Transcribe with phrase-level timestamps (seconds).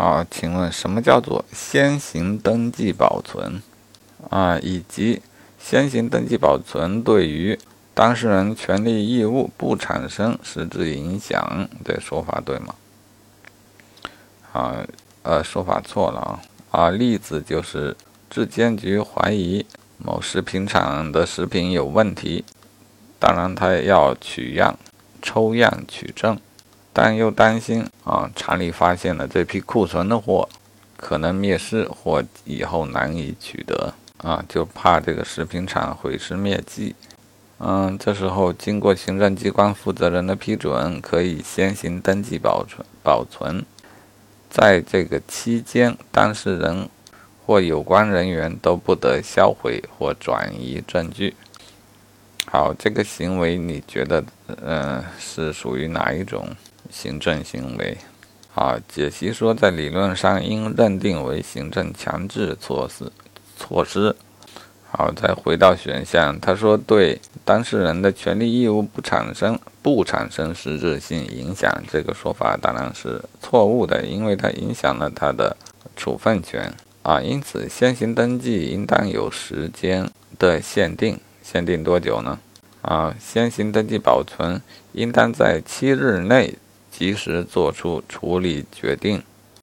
[0.00, 3.60] 好，请问什么叫做先行登记保存
[4.30, 4.56] 啊？
[4.62, 5.20] 以及
[5.58, 7.58] 先行登记保存对于
[7.94, 12.76] 当事人权利义务不产生实质影响的说法对吗？
[14.52, 14.86] 啊，
[15.24, 16.40] 呃，说法错了啊！
[16.70, 17.96] 啊，例子就是
[18.30, 22.44] 质监局怀疑某食品厂的食品有问题，
[23.18, 24.78] 当然他也要取样、
[25.20, 26.38] 抽样取证。
[27.00, 30.48] 但又担心啊，厂里发现了这批库存的货，
[30.96, 36.96] 可能灭失或以后难以取得啊，就怕这个食品厂毁尸灭迹。
[37.58, 43.64] 嗯，这时候经过行政机关负责人的批准，可以先行登记保存保存，
[44.50, 46.88] 在这个期间，当事人
[47.46, 51.36] 或有关人员都不得销毁或转移证据。
[52.46, 54.24] 好，这个行为你觉得，
[54.64, 56.44] 嗯，是属于哪一种？
[56.90, 57.96] 行政行为，
[58.54, 63.10] 啊，解析说，在理论上应认定为行政强制措施
[63.56, 64.14] 措施。
[64.90, 75.54] 好，再回到选项，他说对当事人的权利义务不产生不产生实质性影响，这个说法当然是错误的，因为它影响了他的
[75.94, 77.20] 处分权啊。
[77.20, 82.38] 因此，先行登记应当有时间的限定，限定多久呢？
[82.80, 86.56] 啊，先行登记保存应当在七日内。
[86.98, 89.22] 及时做出处理决定。